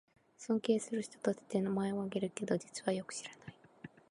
[0.39, 3.55] 尊敬する人として名前をあげるけど、実はよく知らない